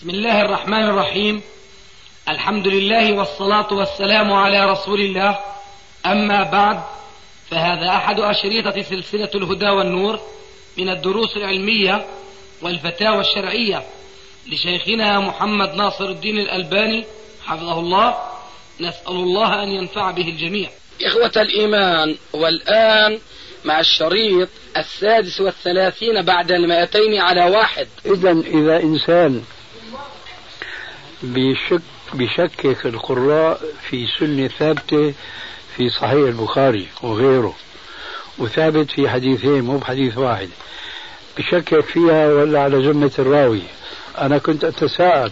[0.00, 1.42] بسم الله الرحمن الرحيم.
[2.28, 5.38] الحمد لله والصلاة والسلام على رسول الله.
[6.06, 6.80] أما بعد
[7.50, 10.20] فهذا أحد أشريطة سلسلة الهدى والنور
[10.78, 12.06] من الدروس العلمية
[12.62, 13.82] والفتاوى الشرعية
[14.46, 17.04] لشيخنا محمد ناصر الدين الألباني
[17.44, 18.14] حفظه الله.
[18.80, 20.70] نسأل الله أن ينفع به الجميع.
[21.02, 23.18] إخوة الإيمان والآن
[23.64, 27.88] مع الشريط السادس والثلاثين بعد المائتين على واحد.
[28.06, 29.42] إذا إذا إنسان
[31.22, 31.82] بشك
[32.14, 35.14] بشكك القراء في سنة ثابتة
[35.76, 37.54] في صحيح البخاري وغيره
[38.38, 40.48] وثابت في حديثين مو بحديث واحد.
[41.38, 43.62] بشكك فيها ولا على ذمة الراوي.
[44.18, 45.30] أنا كنت أتساءل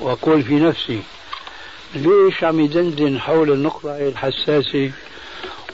[0.00, 1.02] وأقول في نفسي
[1.94, 4.90] ليش عم يدندن حول النقطة الحساسة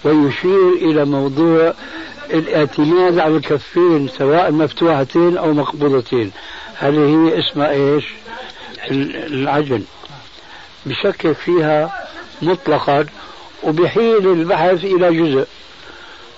[0.04, 1.74] ويشير إلى موضوع
[2.30, 6.32] الاعتماد على الكفين سواء مفتوحتين أو مقبوضتين؟
[6.74, 8.04] هل هي اسمها إيش؟
[8.90, 9.84] العجن
[10.86, 12.08] بشكك فيها
[12.42, 13.06] مطلقا
[13.62, 15.46] وبحيل البحث إلى جزء.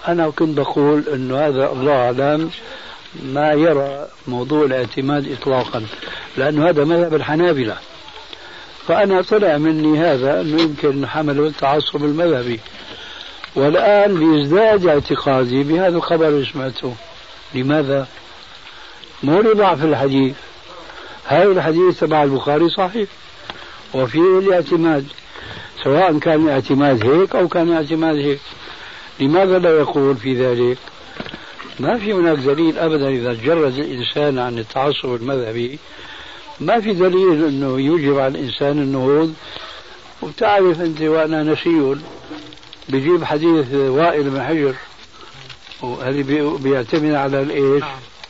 [0.08, 2.50] أنا كنت بقول أنه هذا الله أعلم
[3.22, 5.86] ما يرى موضوع الاعتماد إطلاقا
[6.36, 7.76] لأنه هذا مذهب الحنابلة.
[8.86, 12.60] فأنا طلع مني هذا أنه يمكن حمله التعصب المذهبي.
[13.54, 16.94] والآن بيزداد اعتقادي بهذا الخبر اللي سمعته.
[17.54, 18.06] لماذا؟
[19.22, 20.34] مو لضعف الحديث.
[21.28, 23.08] هذا الحديث تبع البخاري صحيح.
[23.94, 25.06] وفيه الاعتماد
[25.84, 28.40] سواء كان الاعتماد هيك أو كان الاعتماد هيك.
[29.20, 30.78] لماذا لا يقول في ذلك؟
[31.80, 35.78] ما في هناك دليل أبدا إذا جرد الإنسان عن التعصب المذهبي.
[36.60, 39.34] ما في دليل أنه يوجب على الإنسان النهوض
[40.22, 41.96] وتعرف أنت وأنا نسي
[42.88, 44.74] بجيب حديث وائل بن حجر
[45.82, 47.84] وهذه بيعتمد على الإيش؟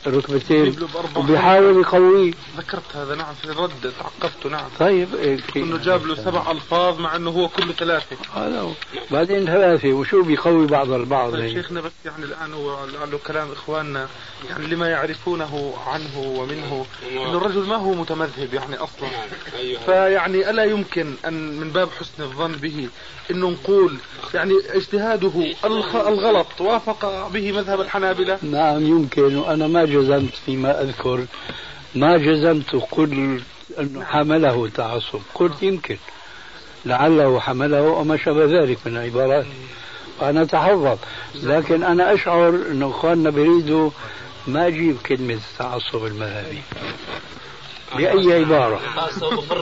[0.07, 0.75] الركبتين
[1.15, 2.33] وبيحاول يقويه.
[2.57, 4.69] ذكرت هذا نعم في الرد تعقبته نعم.
[4.79, 8.15] طيب إيه إنه جاب له سبع ألفاظ مع إنه هو كله ثلاثة.
[8.35, 8.71] هذا هو
[9.11, 14.07] بعدين ثلاثة وشو بيقوي بعض البعض؟ طيب شيخنا بس يعني الآن هو لعله كلام إخواننا
[14.49, 19.09] يعني لما يعرفونه عنه ومنه إنه الرجل ما هو متمذهب يعني أصلا.
[19.59, 19.79] أيوة.
[19.81, 22.87] فيعني ألا يمكن أن من باب حسن الظن به
[23.31, 23.97] إنه نقول
[24.33, 25.31] يعني اجتهاده
[25.95, 31.25] الغلط وافق به مذهب الحنابلة؟ نعم يمكن وأنا ما جزمت فيما أذكر
[31.95, 33.41] ما جزمت قلت
[33.79, 35.19] انه حمله تعصب.
[35.35, 35.97] قلت يمكن.
[36.85, 39.45] لعله حمله وما شابه ذلك من العبارات.
[40.19, 40.97] وأنا أتحفظ.
[41.35, 43.89] لكن أنا أشعر انه إخواننا بيريدوا
[44.47, 46.61] ما أجيب كلمة التعصب المذهبي.
[47.95, 48.81] بأي عبارة؟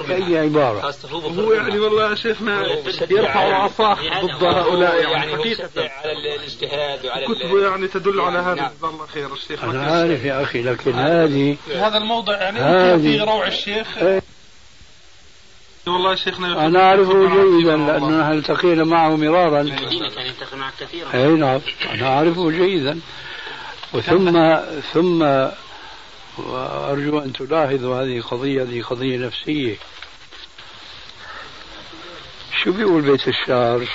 [0.08, 2.66] بأي عبارة؟ هو يعني والله يا شيخنا
[3.10, 5.70] يرفع العصا ضد هؤلاء يعني, يعني حقيقة.
[5.78, 8.56] على الاجتهاد وعلى كتبه يعني تدل على هذا.
[8.56, 8.72] نعم.
[8.78, 9.64] جزاه الله خير الشيخ.
[9.64, 13.98] أنا عارف يا أخي لكن هذه هذا الموضع يعني في روع الشيخ.
[13.98, 14.22] إيه.
[15.88, 19.64] والله شيخنا أنا أعرفه جيدا نحن التقينا معه مرارا.
[19.64, 21.14] كان يلتقي معك كثيرا.
[21.14, 21.59] أي نعم.
[21.92, 23.00] أنا أعرفه جيدا.
[23.94, 24.56] وثم
[24.94, 25.24] ثم
[26.38, 29.75] وأرجو أن تلاحظوا هذه قضية هذه قضية نفسية.
[32.64, 33.88] شو بيقول بيت الشعر؟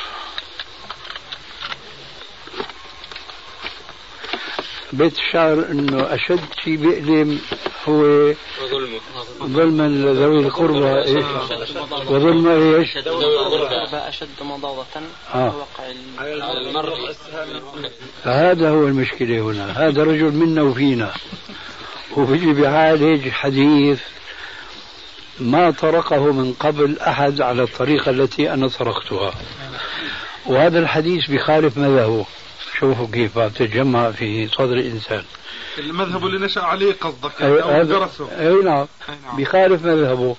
[4.93, 7.41] بيت الشعر إنه أشد شيء بيألم
[7.89, 8.33] هو
[9.43, 11.03] ظلما لذوي القربى.
[11.03, 11.25] إيش
[12.07, 12.97] وظلم إيش؟
[13.93, 14.87] أشد مضاضة
[15.35, 15.67] آه.
[16.19, 17.15] على المرء
[18.23, 19.89] هذا هو المشكلة هنا.
[19.89, 21.13] هذا رجل منا وفينا.
[22.17, 24.01] وبيجي بيعالج حديث
[25.41, 29.35] ما طرقه من قبل أحد على الطريقة التي أنا طرقتها.
[30.47, 32.27] وهذا الحديث بخالف مذهبه.
[32.79, 35.25] شوفوا كيف تتجمع في صدر الإنسان.
[35.79, 38.29] المذهب اللي نشأ عليه قصدك يعني أو درسه.
[38.41, 38.87] أي نعم.
[39.39, 40.37] بخالف مذهبه.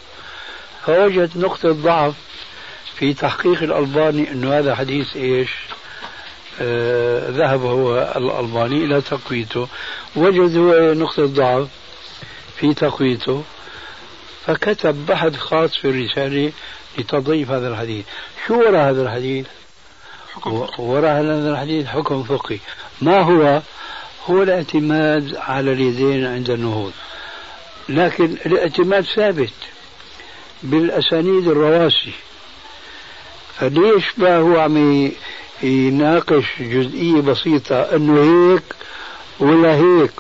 [0.86, 2.14] فوجد نقطة ضعف
[2.96, 5.50] في تحقيق الألباني أنه هذا حديث إيش؟
[7.32, 9.68] ذهب هو الألباني إلى تقويته.
[10.16, 11.68] وجد هو نقطة ضعف
[12.58, 13.44] في تقويته.
[14.46, 16.52] فكتب بحث خاص في الرسالة
[16.98, 18.06] لتضيف هذا الحديث.
[18.48, 19.46] شو وراء هذا الحديث؟
[20.80, 22.60] وراء هذا الحديث حكم فقهي.
[23.02, 23.62] ما هو؟
[24.30, 26.92] هو الاعتماد على اليدين عند النهوض.
[27.90, 29.54] لكن الاعتماد ثابت
[30.64, 32.14] بالأسانيد الرواسي.
[33.60, 35.12] فليش ما هو عم
[35.62, 38.64] يناقش جزئية بسيطة أنه هيك
[39.40, 40.12] ولا هيك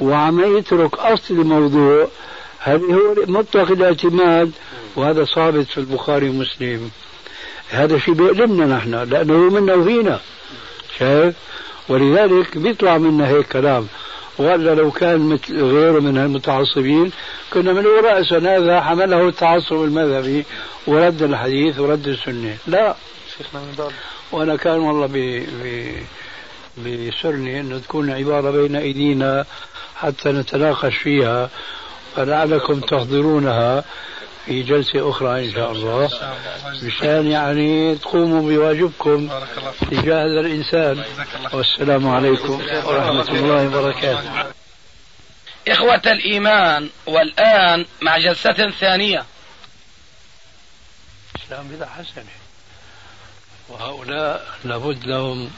[0.00, 2.08] وعم يترك أصل الموضوع.
[2.58, 4.52] هذا هو مطلق الاعتماد
[4.96, 6.90] وهذا ثابت في البخاري ومسلم.
[7.70, 10.20] هذا شيء بيألمنا نحن لأنه منا وفينا.
[10.98, 11.34] شايف؟
[11.88, 13.86] ولذلك بيطلع منا هيك كلام.
[14.38, 17.10] ولا لو كان مثل غيره من المتعصبين
[17.52, 20.44] كنا من رأسا هذا حمله التعصب المذهبي
[20.86, 22.56] ورد الحديث ورد السنة.
[22.66, 22.96] لا.
[23.38, 23.92] شيخنا من باب
[24.32, 25.16] وأنا كان والله ب...
[25.16, 26.06] ب...
[26.78, 29.44] بسرني أنه تكون عبارة بين أيدينا
[29.96, 31.50] حتى نتناقش فيها
[32.16, 33.84] فلعلكم تحضرونها
[34.46, 36.10] في جلسة أخرى إن شاء الله.
[36.82, 39.30] مشان يعني تقوموا بواجبكم
[39.90, 41.04] تجاه هذا الإنسان.
[41.52, 44.44] والسلام عليكم ورحمة الله وبركاته.
[45.68, 49.24] إخوة الإيمان والآن مع جلسة ثانية.
[51.36, 52.24] الإسلام بدعة حسنة
[53.72, 55.50] وهؤلاء لابد لهم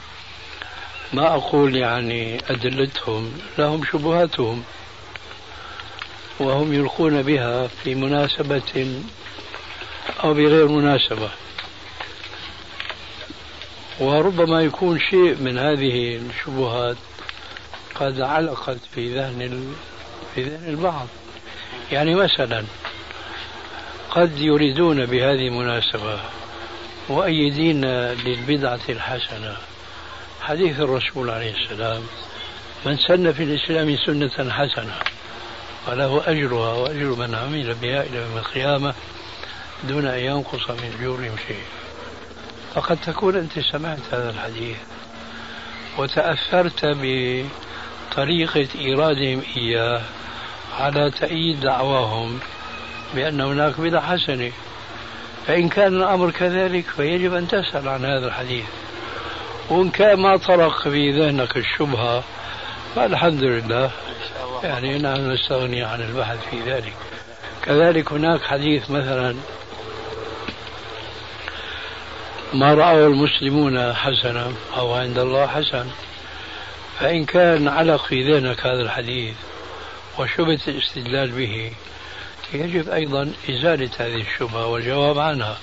[1.13, 4.63] ما أقول يعني أدلتهم لهم شبهاتهم
[6.39, 9.01] وهم يلقون بها في مناسبة
[10.23, 11.29] أو بغير مناسبة.
[13.99, 16.97] وربما يكون شيء من هذه الشبهات
[17.95, 19.73] قد علقت في ذهن
[20.35, 21.07] في ذهن البعض.
[21.91, 22.65] يعني مثلا
[24.09, 26.19] قد يريدون بهذه المناسبة
[27.09, 27.85] مؤيدين
[28.25, 29.57] للبدعة الحسنة.
[30.41, 32.01] حديث الرسول عليه السلام
[32.85, 34.93] من سن في الإسلام سنة حسنة
[35.87, 38.93] وله أجرها وأجر من عمل بها إلى يوم القيامة
[39.83, 41.63] دون أن ينقص من أجورهم شيء
[42.73, 44.77] فقد تكون أنت سمعت هذا الحديث
[45.97, 50.01] وتأثرت بطريقة إيرادهم إياه
[50.79, 52.39] على تأييد دعواهم
[53.15, 54.51] بأن هناك بدعة حسنة.
[55.47, 58.65] فإن كان الأمر كذلك فيجب أن تسأل عن هذا الحديث.
[59.69, 62.23] وإن كان ما طرق في ذهنك الشبهة
[62.95, 63.91] فالحمد لله.
[64.63, 66.93] يعني نحن نستغني عن البحث في ذلك.
[67.65, 69.35] كذلك هناك حديث مثلا
[72.53, 75.87] ما رأوا المسلمون حسنا أو عند الله حسن
[76.99, 79.35] فإن كان علق في ذهنك هذا الحديث
[80.19, 81.71] وشبهة الاستدلال به
[82.53, 85.57] يجب أيضا إزالة هذه الشبهة والجواب عنها.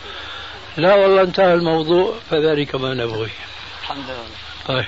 [0.76, 3.30] لا والله انتهى الموضوع فذلك ما نبغي.
[3.82, 4.26] الحمد لله.
[4.66, 4.86] طيب.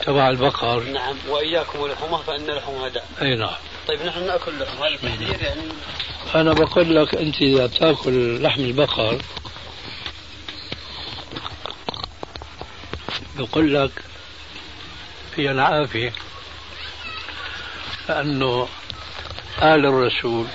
[0.00, 0.82] تبع البقر.
[0.82, 3.54] نعم وإياكم ولحومه فإن لحومها داء أي نعم.
[3.88, 5.60] طيب نحن نأكل لحم هذا التحذير يعني.
[6.34, 9.18] أنا بقول لك أنت إذا تأكل لحم البقر
[13.38, 13.90] بقول لك
[15.34, 16.12] في العافية
[18.08, 18.68] لأنه
[19.62, 20.46] آل الرسول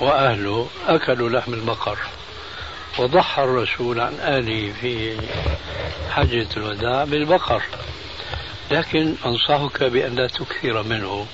[0.00, 1.98] وأهله أكلوا لحم البقر
[2.98, 5.20] وضحى الرسول عن آله في
[6.10, 7.62] حجة الوداع بالبقر.
[8.70, 11.26] لكن أنصحك بأن لا تكثر منه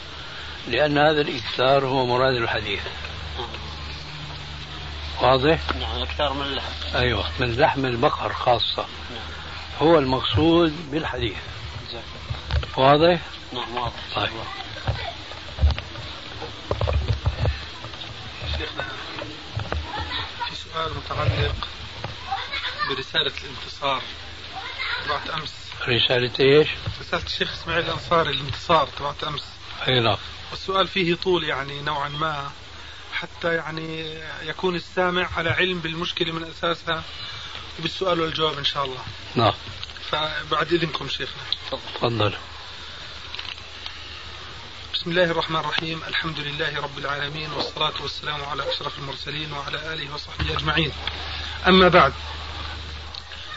[0.69, 2.81] لأن هذا الإكثار هو مراد الحديث.
[5.23, 8.87] واضح؟ نعم أكثر من اللحم أيوة من لحم البقر خاصة.
[9.11, 9.89] نعم.
[9.89, 11.37] هو المقصود بالحديث.
[12.77, 13.21] واضح؟
[13.53, 13.93] نعم واضح.
[14.15, 14.31] طيب
[18.59, 18.85] شيخنا
[20.49, 21.69] في سؤال متعلق
[22.89, 24.03] برسالة الانتصار.
[25.09, 25.53] بعد أمس.
[25.89, 26.69] رسالة إيش؟
[27.01, 29.43] رسالة الشيخ إسماعيل الأنصاري الانتصار تبعت أمس.
[29.89, 30.17] أي نعم
[30.51, 32.51] والسؤال فيه طول يعني نوعا ما
[33.13, 37.03] حتى يعني يكون السامع على علم بالمشكلة من أساسها
[37.79, 39.05] وبالسؤال والجواب إن شاء الله.
[39.35, 39.55] نعم.
[40.11, 41.43] فبعد إذنكم شيخنا.
[41.71, 42.35] تفضل.
[45.01, 46.03] بسم الله الرحمن الرحيم.
[46.09, 50.93] الحمد لله رب العالمين والصلاة والسلام على أشرف المرسلين وعلى آله وصحبه أجمعين.
[51.69, 52.13] أما بعد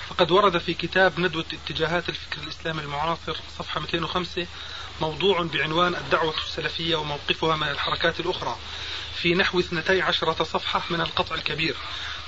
[0.09, 4.47] فقد ورد في كتاب ندوة اتجاهات الفكر الإسلامي المعاصر صفحة 205
[5.01, 8.57] موضوع بعنوان الدعوة السلفية وموقفها من الحركات الأخرى.
[9.15, 11.75] في نحو 12 صفحة من القطع الكبير.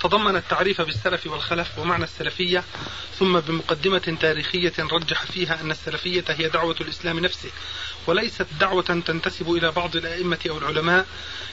[0.02, 2.64] تضمن التعريف بالسلف والخلف ومعنى السلفية
[3.20, 7.52] ثم بمقدمة تاريخية رجح فيها أن السلفية هي دعوة الإسلام نفسه.
[8.08, 11.06] وليست دعوة تنتسب إلى بعض الأئمة أو العلماء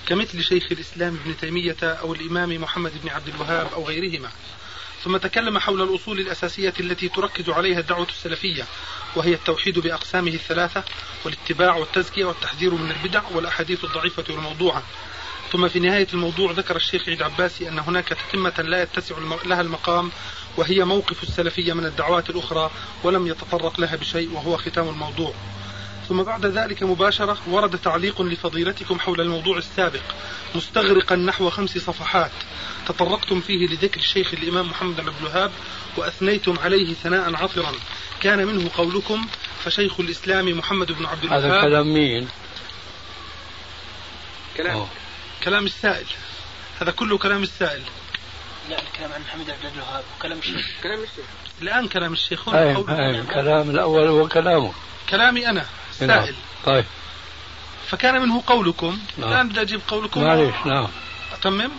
[0.06, 4.30] كمثل شيخ الإسلام ابن تيمية أو الإمام محمد بن عبد الوهاب أو غيرهما.
[5.04, 8.66] ثم تكلم حول الأصول الأساسية التي تركز عليها الدعوة السلفية
[9.16, 10.84] وهي التوحيد بأقسامه الثلاثة
[11.24, 14.82] والاتباع والتزكية والتحذير من البدع والأحاديث الضعيفة والموضوعة.
[15.52, 20.10] ثم في نهاية الموضوع ذكر الشيخ عيد عباسي أن هناك تتمة لا يتسع لها المقام
[20.56, 22.70] وهي موقف السلفية من الدعوات الأخرى
[23.04, 25.34] ولم يتطرق لها بشيء وهو ختام الموضوع.
[26.08, 30.02] ثم بعد ذلك مباشرة ورد تعليق لفضيلتكم حول الموضوع السابق
[30.54, 32.30] مستغرقا نحو خمس صفحات
[32.86, 35.50] تطرقتم فيه لذكر الشيخ الإمام محمد بن عبد الوهاب
[35.96, 37.72] وأثنيتم عليه ثناء عطرا
[38.20, 39.26] كان منه قولكم
[39.64, 42.28] فشيخ الإسلام محمد بن عبد الوهاب هذا كلام مين؟
[44.56, 44.88] كلام أوه.
[45.44, 46.06] كلام السائل
[46.80, 47.82] هذا كله كلام السائل
[48.70, 50.66] لا الكلام عن محمد عبد الوهاب وكلام الشيخ.
[50.82, 51.24] كلام الشيخ.
[51.62, 54.72] الآن كلام الشيخ هنا أي قول- أي الكلام الأول هو كلامه.
[55.10, 55.66] كلامي أنا
[56.00, 56.22] نعم.
[56.24, 56.34] سائل.
[56.64, 56.84] طيب.
[57.86, 58.98] فكان منه قولكم.
[59.18, 59.32] نعم.
[59.32, 60.24] الآن بدي أجيب قولكم.
[60.24, 60.88] معلش نعم.
[61.32, 61.70] أتمم؟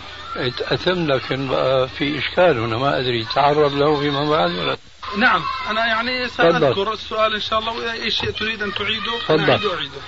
[0.60, 4.76] أتم لكن بقى في إشكال هنا ما أدري تعرض له فيما بعد ولا
[5.18, 6.28] نعم أنا يعني.
[6.28, 9.50] سأذكر السؤال إن شاء الله وإذا أي شيء تريد أن تعيده تفضل.
[9.50, 10.00] أعيده أعيده.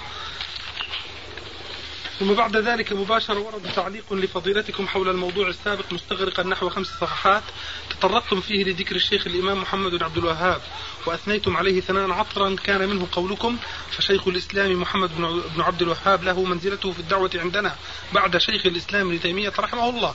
[2.19, 7.43] ثم بعد ذلك مباشرة ورد تعليق لفضيلتكم حول الموضوع السابق مستغرقا نحو خمس صفحات
[7.91, 10.61] تطرقتم فيه لذكر الشيخ الإمام محمد بن عبد الوهاب.
[11.07, 13.57] وأثنيتم عليه ثناء عطرا كان منه قولكم
[13.91, 15.17] فشيخ الإسلام محمد
[15.55, 17.77] بن عبد الوهاب له منزلته في الدعوة عندنا
[18.13, 20.15] بعد شيخ الإسلام ابن تيمية رحمه الله.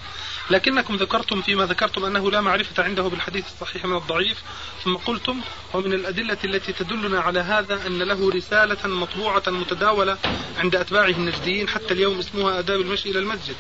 [0.50, 4.38] لكنكم ذكرتم فيما ذكرتم أنه لا معرفة عنده بالحديث الصحيح من الضعيف
[4.84, 5.42] ثم قلتم
[5.74, 10.18] ومن الأدلة التي تدلنا على هذا أن له رسالة مطبوعة متداولة
[10.58, 13.56] عند أتباعه النجديين حتى اليوم اسمها آداب المشي إلى المسجد.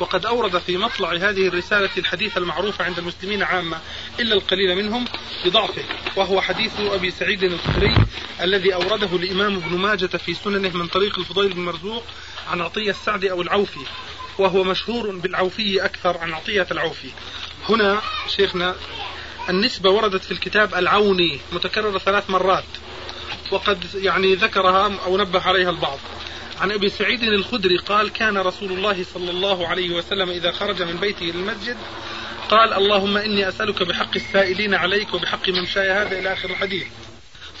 [0.00, 3.80] وقد أورد في مطلع هذه الرسالة الحديث المعروف عند المسلمين عامة
[4.20, 5.04] إلا القليل منهم
[5.44, 5.82] بضعفه
[6.16, 7.94] وهو حديث أبي سعيد الخدري
[8.40, 12.04] الذي أورده الإمام ابن ماجة في سننه من طريق الفضيل بن مرزوق
[12.50, 13.80] عن عطية السعد أو العوفي
[14.38, 17.08] وهو مشهور بالعوفي أكثر عن عطية العوفي.
[17.68, 18.74] هنا شيخنا
[19.48, 22.64] النسبة وردت في الكتاب العوني متكررة ثلاث مرات
[23.50, 25.98] وقد يعني ذكرها أو نبه عليها البعض.
[26.60, 30.96] عن أبي سعيد الخدري قال كان رسول الله صلى الله عليه وسلم إذا خرج من
[30.96, 31.76] بيته للمسجد
[32.50, 36.86] قال اللهم إني أسألك بحق السائلين عليك وبحق ممشاي هذا إلى آخر الحديث.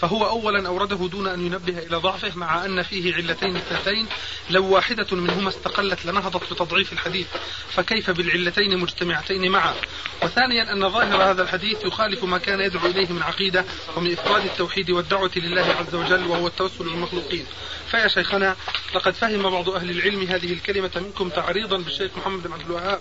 [0.00, 4.06] فهو اولا أورده دون أن ينبه إلى ضعفه مع أن فيه علتين اثنتين
[4.50, 7.26] لو واحدة منهما استقلت لنهضت بتضعيف الحديث
[7.70, 9.74] فكيف بالعلتين مجتمعتين معا؟
[10.22, 13.64] وثانيا أن ظاهر هذا الحديث يخالف ما كان يدعو إليه من عقيدة
[13.96, 17.46] ومن إفراد التوحيد والدعوة لله عز وجل وهو التوسل للمخلوقين.
[17.90, 18.56] فيا شيخنا
[18.94, 23.00] لقد فهم بعض أهل العلم هذه الكلمة منكم تعريضا بالشيخ محمد بن عبد الوهاب.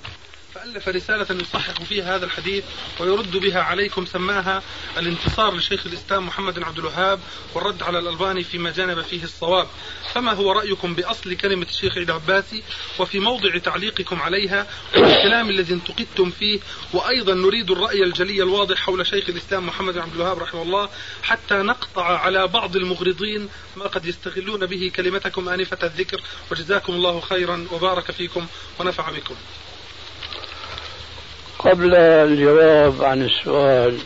[0.55, 2.63] فألف رسالة يصحح فيها هذا الحديث
[2.99, 4.63] ويرد بها عليكم سماها
[4.97, 7.19] الانتصار لشيخ الإسلام محمد بن عبد الوهاب
[7.53, 9.67] والرد على الألباني فيما جانب فيه الصواب.
[10.13, 12.63] فما هو رأيكم بأصل كلمة الشيخ عيد عباسي
[12.99, 16.59] وفي موضع تعليقكم عليها والكلام الذي انتقدتم فيه؟
[16.93, 20.89] وأيضا نريد الرأي الجلي الواضح حول شيخ الإسلام محمد بن عبد الوهاب رحمه الله
[21.23, 26.21] حتى نقطع على بعض المغرضين ما قد يستغلون به كلمتكم آنفة الذكر.
[26.51, 28.47] وجزاكم الله خيرا وبارك فيكم
[28.79, 29.35] ونفع بكم.
[31.65, 33.99] قبل الجواب عن السؤال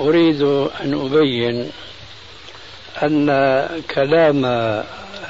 [0.00, 0.42] أريد
[0.80, 1.70] أن أبين
[3.02, 3.26] أن
[3.94, 4.44] كلام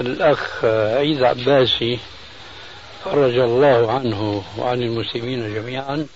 [0.00, 1.98] الأخ عيد عباسي
[3.04, 6.06] فرج الله عنه وعن المسلمين جميعا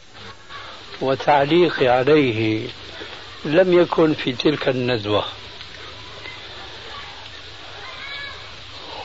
[1.00, 2.68] وتعليقي عليه
[3.44, 5.24] لم يكن في تلك الندوة.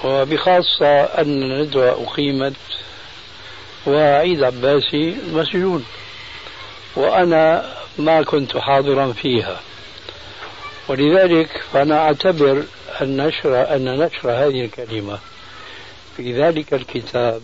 [0.03, 2.53] وبخاصة أن الندوة أقيمت
[3.87, 5.85] وعيد عباسي مسجون.
[6.95, 9.59] وأنا ما كنت حاضرا فيها.
[10.87, 12.63] ولذلك فأنا أعتبر
[13.01, 15.19] أن نشر أن نشر هذه الكلمة
[16.17, 17.41] في ذلك الكتاب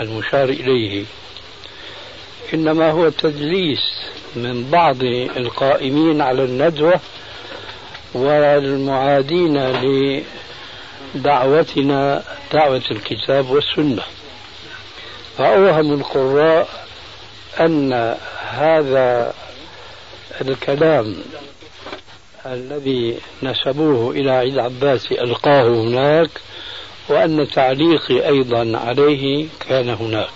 [0.00, 1.04] المشار إليه.
[2.54, 5.02] إنما هو تدليس من بعض
[5.36, 7.00] القائمين على الندوة
[8.14, 9.58] والمعادين
[11.14, 12.22] لدعوتنا
[12.52, 14.02] دعوة الكتاب والسنة.
[15.38, 16.68] فأوهم القراء
[17.60, 18.16] أن
[18.50, 19.34] هذا
[20.40, 21.16] الكلام
[22.46, 26.30] الذي نسبوه إلى عيد عباس ألقاه هناك
[27.08, 30.30] وأن تعليقي أيضا عليه كان هناك.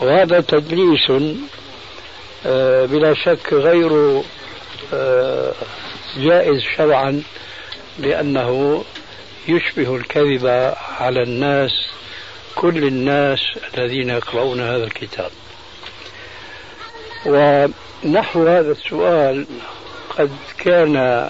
[0.00, 1.10] وهذا تدليس
[2.90, 4.22] بلا شك غير
[6.16, 7.22] جائز شرعا
[7.98, 8.84] لأنه
[9.48, 11.70] يشبه الكذب على الناس
[12.58, 13.40] كل الناس
[13.74, 15.30] الذين يقرؤون هذا الكتاب.
[17.26, 19.46] ونحو هذا السؤال
[20.18, 21.28] قد كان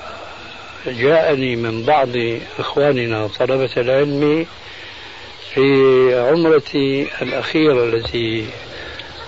[0.86, 2.08] جاءني من بعض
[2.58, 4.46] إخواننا طلبة العلم
[5.54, 5.64] في
[6.28, 8.46] عمرتي الأخيرة التي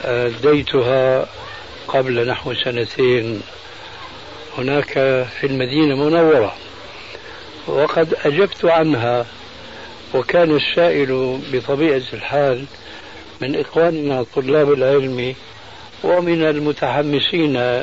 [0.05, 1.27] أديتها
[1.89, 3.43] قبل نحو سنتين.
[4.59, 4.93] هناك
[5.41, 6.55] في المدينة المنورة
[7.67, 9.27] وقد أجبت عنها
[10.15, 12.65] وكان السائل بطبيعة الحال
[13.41, 15.35] من إخواننا طلاب العلم
[16.05, 17.83] ومن المتحمسين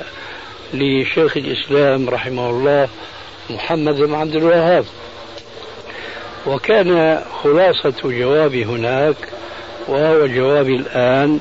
[0.73, 2.87] لشيخ الإسلام رحمه الله
[3.49, 4.85] محمد بن عبد الوهاب.
[6.47, 9.15] وكان خلاصة جوابي هناك
[9.87, 11.39] وهو جوابي الآن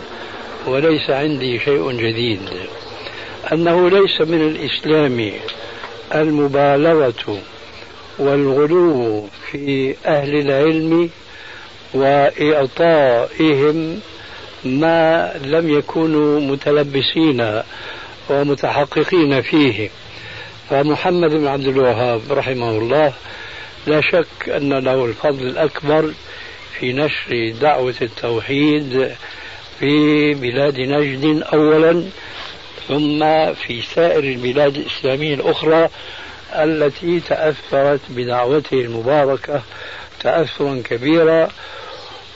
[0.67, 2.41] وليس عندي شيء جديد.
[3.53, 5.33] أنه ليس من الإسلام
[6.15, 7.41] المبالغة
[8.19, 11.11] والغلو في أهل العلم
[12.67, 14.01] وإعطائهم
[14.65, 17.63] ما لم يكونوا متلبسين
[18.31, 19.91] ومتحققين فيه.
[20.71, 23.13] فمحمد بن عبد الوهاب رحمه الله
[23.87, 26.13] لا شك أن له الفضل الأكبر
[26.79, 29.11] في نشر دعوة التوحيد
[29.81, 32.05] في بلاد نجد أولا
[32.89, 33.19] ثم
[33.55, 35.89] في سائر البلاد الإسلامية الأخرى
[36.55, 39.63] التي تأثرت بدعوته المباركة
[40.21, 41.49] تأثرا كبيرا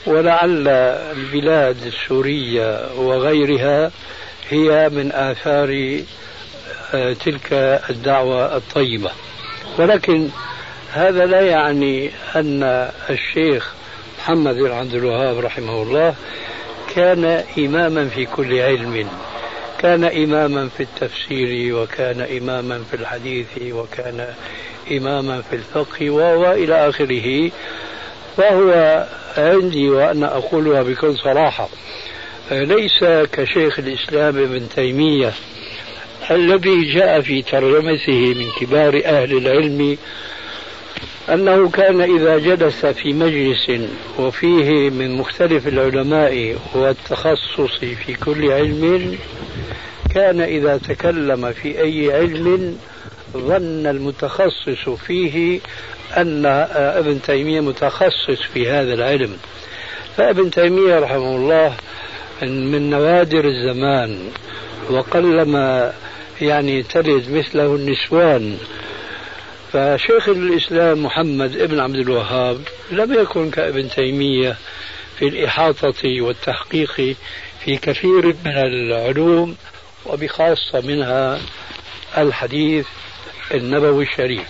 [0.05, 3.91] ولعل البلاد السورية وغيرها
[4.49, 5.99] هي من آثار
[6.93, 7.53] آه، تلك
[7.89, 9.11] الدعوة الطيبة.
[9.79, 10.29] ولكن
[10.91, 13.73] هذا لا يعني أن الشيخ
[14.19, 16.15] محمد بن عبد الوهاب رحمه الله
[16.95, 19.09] كان إماما في كل علم.
[19.81, 24.27] كان إماما في التفسير وكان إماما في الحديث وكان
[24.91, 27.51] إماما في الفقه وإلى آخره.
[28.37, 29.05] وهو
[29.37, 31.69] عندي وأنا أقولها بكل صراحة.
[32.51, 35.33] ليس كشيخ الإسلام ابن تيمية
[36.31, 39.97] الذي جاء في ترجمته من كبار أهل العلم
[41.29, 43.71] أنه كان إذا جلس في مجلس
[44.19, 49.17] وفيه من مختلف العلماء والتخصص في كل علم
[50.15, 52.77] كان إذا تكلم في أي علم
[53.33, 55.59] ظن المتخصص فيه
[56.17, 59.37] أن ابن تيمية متخصص في هذا العلم.
[60.17, 61.73] فابن تيمية رحمه الله
[62.41, 64.19] من نوادر الزمان
[64.89, 65.93] وقلما
[66.41, 68.57] يعني تلد مثله النسوان
[69.73, 72.61] فشيخ الإسلام محمد ابن عبد الوهاب
[72.91, 74.57] لم يكن كابن تيمية
[75.19, 77.15] في الإحاطة والتحقيق
[77.65, 79.55] في كثير من العلوم
[80.05, 81.39] وبخاصة منها
[82.17, 82.85] الحديث
[83.53, 84.47] النبوي الشريف.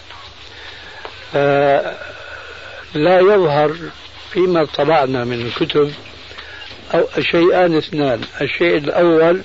[2.94, 3.76] لا يظهر
[4.32, 5.94] فيما طبعنا من الكتب
[6.94, 8.22] أو شيئان اثنان.
[8.42, 9.42] الشيء الأول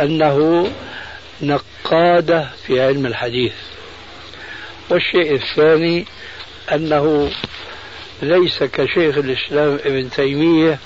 [0.00, 0.68] أنه
[1.42, 3.54] نقادة في علم الحديث.
[4.90, 6.04] والشيء الثاني
[6.72, 7.30] أنه
[8.22, 10.78] ليس كشيخ الإسلام ابن تيمية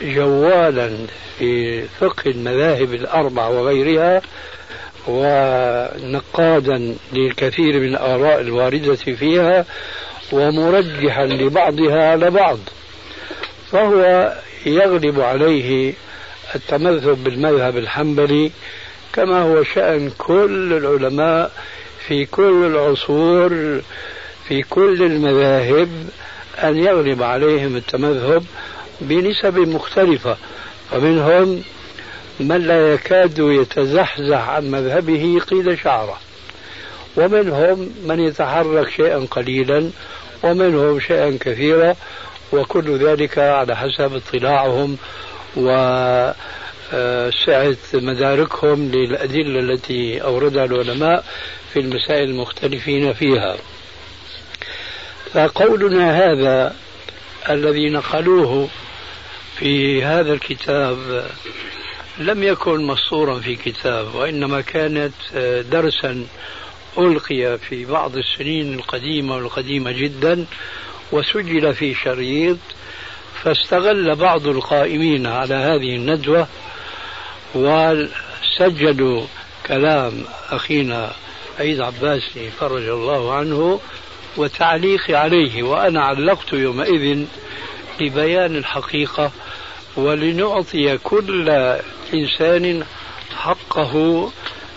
[0.00, 0.96] جوالا
[1.38, 4.22] في فقه المذاهب الأربع وغيرها
[5.08, 9.64] ونقادا للكثير من الآراء الواردة فيها
[10.32, 12.58] ومرجحا لبعضها على بعض
[13.72, 14.32] فهو
[14.66, 15.94] يغلب عليه
[16.54, 18.50] التمذهب بالمذهب الحنبلي
[19.12, 21.52] كما هو شأن كل العلماء
[22.08, 23.80] في كل العصور
[24.48, 25.88] في كل المذاهب
[26.62, 28.44] أن يغلب عليهم التمذهب
[29.00, 30.36] بنسب مختلفة
[30.92, 31.62] ومنهم
[32.40, 36.18] من لا يكاد يتزحزح عن مذهبه قيل شعرة
[37.16, 39.90] ومنهم من يتحرك شيئا قليلا
[40.42, 41.94] ومنهم شيئا كثيرا
[42.52, 44.96] وكل ذلك على حسب اطلاعهم
[46.92, 51.24] وسعة مداركهم للأدلة التي أوردها العلماء
[51.72, 53.56] في المسائل المختلفين فيها.
[55.32, 56.76] فقولنا هذا
[57.50, 58.68] الذي نقلوه
[59.58, 61.26] في هذا الكتاب
[62.18, 65.12] لم يكن مسطورا في كتاب وإنما كانت
[65.70, 66.26] درسا
[66.98, 70.46] ألقي في بعض السنين القديمة والقديمة جدا
[71.12, 72.58] وسجل في شريط
[73.42, 76.48] فاستغل بعض القائمين على هذه الندوة
[77.54, 79.26] وسجلوا
[79.66, 81.12] كلام أخينا
[81.58, 83.80] عيد عباسي فرج الله عنه
[84.36, 87.24] وتعليقي عليه وأنا علقت يومئذ
[88.00, 89.30] لبيان الحقيقة
[89.96, 91.50] ولنعطي كل
[92.14, 92.84] إنسان
[93.36, 94.30] حقه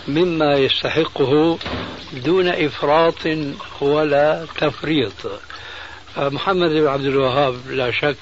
[0.08, 1.58] مما يستحقه
[2.12, 3.28] دون إفراط
[3.80, 5.12] ولا تفريط.
[6.16, 8.16] محمد بن عبد الوهاب لا شك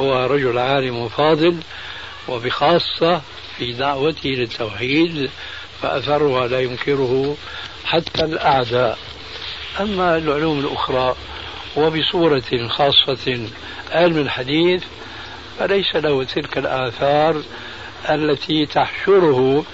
[0.00, 1.56] هو رجل عالم وفاضل
[2.28, 3.22] وبخاصة
[3.60, 5.30] في دعوته للتوحيد
[5.82, 7.36] فأثرها لا ينكره
[7.84, 8.98] حتى الأعداء.
[9.80, 11.16] أما العلوم الأخرى
[11.76, 13.48] وبصورة خاصة
[13.92, 14.84] علم الحديث
[15.58, 17.42] فليس له تلك الآثار
[18.10, 19.64] التي تحشره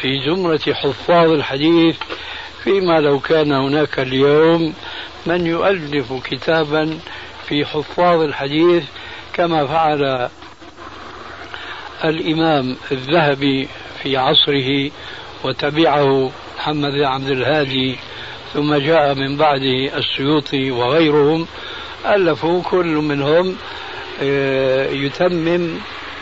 [0.00, 1.96] في زمرة حفاظ الحديث
[2.64, 4.74] فيما لو كان هناك اليوم
[5.26, 6.98] من يؤلف كتابا
[7.48, 8.84] في حفاظ الحديث
[9.32, 10.28] كما فعل
[12.04, 13.68] الإمام الذهبي
[14.02, 14.90] في عصره
[15.44, 17.96] وتبعه محمد بن عبد الهادي
[18.54, 21.46] ثم جاء من بعده السيوطي وغيرهم
[22.06, 23.56] ألفوا كل منهم
[24.22, 25.78] آه، يتمم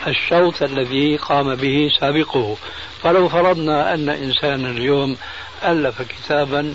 [0.07, 2.57] الشوط الذي قام به سابقه.
[3.03, 5.17] فلو فرضنا أن إنسانا اليوم
[5.65, 6.75] ألف كتابا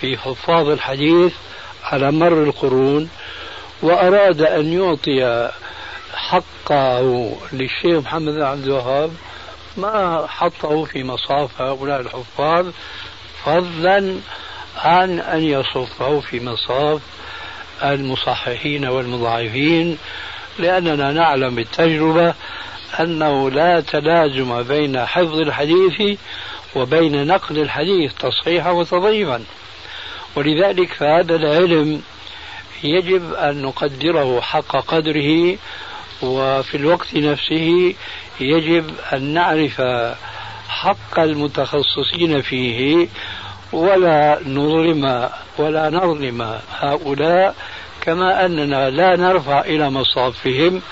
[0.00, 1.32] في حفاظ الحديث
[1.84, 3.08] على مر القرون
[3.82, 5.50] وأراد أن يعطي
[6.14, 9.10] حقه للشيخ محمد عبد الوهاب
[9.76, 12.66] ما حطه في مصاف هؤلاء الحفاظ
[13.44, 14.16] فضلا
[14.76, 17.00] عن أن يصفه في مصاف
[17.82, 19.98] المصححين والمضاعفين
[20.58, 22.34] لأننا نعلم بالتجربة
[23.00, 26.18] أنه لا تلازم بين حفظ الحديث
[26.74, 29.44] وبين نقل الحديث تصحيحا وتضعيفا.
[30.36, 32.02] ولذلك فهذا العلم
[32.84, 35.56] يجب أن نقدره حق قدره
[36.22, 37.94] وفي الوقت نفسه
[38.40, 39.82] يجب أن نعرف
[40.68, 43.08] حق المتخصصين فيه
[43.72, 47.54] ولا نظلم ولا نظلم هؤلاء
[48.00, 50.82] كما أننا لا نرفع إلى مصافهم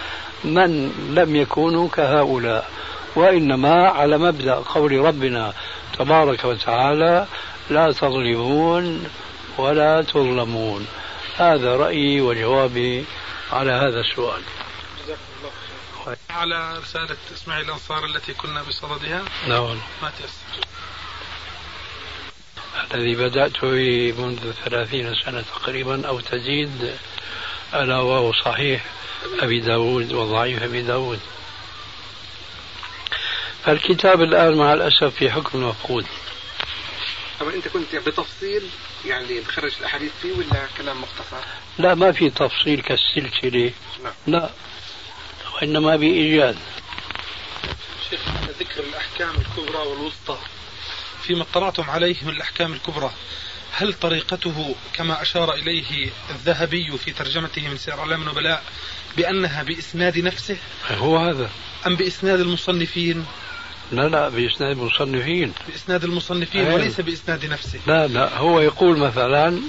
[0.45, 2.71] من لم يكونوا كهؤلاء.
[3.16, 5.53] وإنما على مبدأ قول ربنا
[5.99, 7.27] تبارك وتعالى
[7.71, 9.05] لا تظلمون
[9.59, 10.87] ولا تظلمون.
[11.37, 13.05] هذا رأيي وجوابي
[13.53, 14.40] على هذا السؤال.
[16.31, 19.25] على رسالة إسماعيل الأنصار التي كنا بصددها.
[19.46, 20.66] لا والله ما تيسر.
[22.94, 26.94] الذي بدأت به منذ ثلاثين سنة تقريبا أو تزيد.
[27.75, 28.85] ألا وهو صحيح.
[29.40, 31.20] أبي داود وضعيف أبي داود.
[33.64, 36.07] فالكتاب الآن مع الأسف في حكم مفقود.
[37.40, 38.62] طبعا أنت كنت بتفصيل
[39.07, 41.44] يعني مخرج الأحاديث فيه ولا كلام مختصر؟
[41.79, 43.73] لا ما في تفصيل كالسلسلة.
[44.03, 44.12] نعم.
[44.27, 44.51] لا.
[45.62, 46.57] وإنما بإيجاد.
[48.11, 48.20] شيخ
[48.61, 50.38] ذكر الأحكام الكبرى والوسطى
[51.23, 53.11] فيما اطلعتم عليه من الأحكام الكبرى.
[53.73, 58.62] هل طريقته كما أشار إليه الذهبي في ترجمته من سير أعلام النبلاء
[59.16, 60.57] بأنها بإسناد نفسه؟
[60.90, 61.51] هو هذا.
[61.87, 63.27] أم بإسناد المصنفين؟
[63.92, 65.53] لا لا بإسناد المصنفين.
[65.68, 66.75] بإسناد المصنفين أيوة.
[66.75, 67.81] وليس بإسناد نفسه.
[67.87, 69.61] لا لا هو يقول مثلا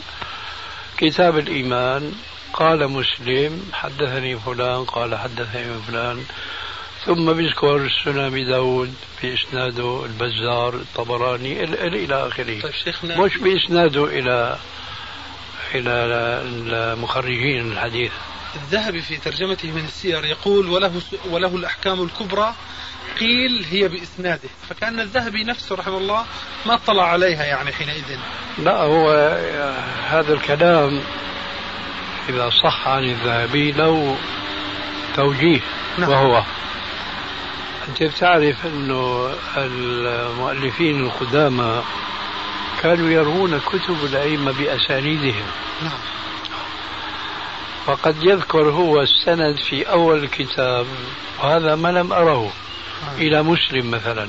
[0.98, 2.14] كتاب الإيمان
[2.54, 6.24] قال مسلم حدثني فلان قال حدثني فلان.
[7.06, 12.62] ثم بيذكر سنن أبي داود بإسناده البزار الطبراني ال- ال- إلى آخره.
[12.62, 14.58] طيب شيخنا مش بإسناده إلى
[15.76, 15.90] إلى
[16.46, 18.12] المخرجين الحديث.
[18.56, 22.54] الذهبي في ترجمته من السير يقول وله وله الأحكام الكبرى
[23.20, 24.50] قيل هي بإسناده.
[24.70, 26.26] فكأن الذهبي نفسه رحمه الله
[26.66, 28.18] ما اطلع عليها يعني حينئذ.
[28.58, 29.10] لا هو
[30.10, 31.02] هذا الكلام
[32.30, 34.18] إذا صح عن الذهبي له
[35.16, 35.60] توجيه
[35.98, 36.10] نعم.
[36.10, 36.44] وهو.
[37.88, 41.84] أنت بتعرف أنه المؤلفين القدامى
[42.82, 45.46] كانوا يروون كتب الأئمة بأسانيدهم.
[45.82, 46.00] نعم.
[47.86, 50.86] فقد يذكر هو السند في أول الكتاب
[51.40, 52.52] وهذا ما لم أره
[53.18, 54.28] إلى مسلم مثلا.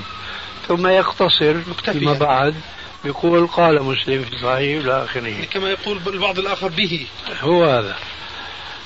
[0.68, 1.92] ثم يقتصر مكتفيا.
[1.92, 2.54] فيما بعد
[3.04, 5.44] يقول قال مسلم في صحيح إلى آخره.
[5.44, 7.06] كما يقول البعض الآخر به.
[7.40, 7.96] هو هذا.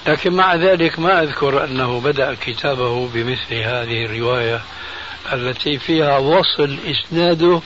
[0.06, 4.60] لكن مع ذلك ما أذكر أنه بدأ كتابه بمثل هذه الرواية
[5.32, 7.60] التي فيها وصل إسناده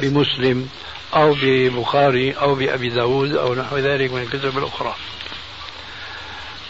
[0.00, 0.68] بمسلم
[1.14, 4.94] أو ببخاري أو بأبي داود أو نحو ذلك من الكتب الأخرى.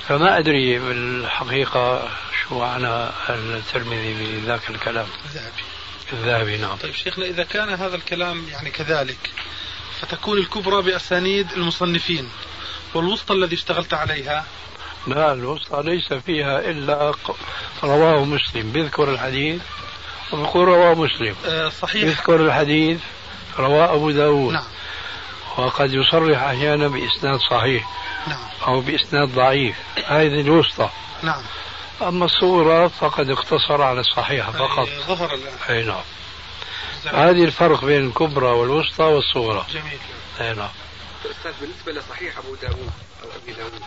[0.08, 2.08] فما أدري بالحقيقة
[2.42, 5.06] شو معنى الترمذي بذاك الكلام.
[5.24, 5.67] الذهبي
[6.12, 6.76] الذهبي نعم.
[6.76, 9.30] طيب شيخنا إذا كان هذا الكلام يعني كذلك
[10.00, 12.28] فتكون الكبرى بأسانيد المصنفين
[12.94, 14.44] والوسطى الذي اشتغلت عليها؟
[15.06, 17.14] لا الوسطى ليس فيها إلا
[17.84, 18.72] رواه مسلم.
[18.72, 19.62] بيذكر الحديث؟
[20.32, 21.36] وبيقول رواه مسلم.
[21.46, 22.04] آه صحيح.
[22.04, 23.00] يذكر الحديث؟
[23.58, 24.52] رواه أبو داود.
[24.52, 24.64] نعم.
[25.58, 27.88] وقد يصرح أحيانا بإسناد صحيح
[28.26, 28.44] نعم.
[28.66, 29.76] أو بإسناد ضعيف.
[30.06, 30.90] هذه الوسطى.
[31.22, 31.42] نعم.
[32.02, 34.88] أما الصورة فقد اقتصر على الصحيحة فقط.
[34.88, 35.54] ظهر الآن.
[35.68, 36.02] أي نعم.
[37.06, 39.98] هذه الفرق بين الكبرى والوسطى والصغرى جميل.
[40.40, 40.68] أي نعم.
[41.30, 42.90] أستاذ بالنسبة لصحيح أبو داوود
[43.22, 43.82] أو أبي داوود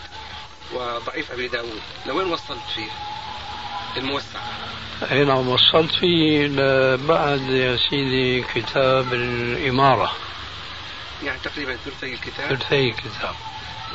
[0.73, 2.89] وضعيف أبي داوود لوين وصلت فيه؟
[3.97, 4.39] الموسع؟
[5.11, 6.47] أي نعم وصلت فيه
[6.95, 10.11] بعد يا سيدي كتاب الإمارة.
[11.23, 12.49] يعني تقريبا ثلثي الكتاب.
[12.49, 13.35] ثلثي الكتاب.